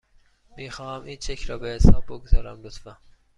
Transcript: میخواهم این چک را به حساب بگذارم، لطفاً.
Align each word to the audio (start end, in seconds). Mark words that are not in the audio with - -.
میخواهم 0.57 1.03
این 1.03 1.17
چک 1.17 1.41
را 1.43 1.57
به 1.57 1.69
حساب 1.69 2.05
بگذارم، 2.05 2.61
لطفاً. 2.61 2.97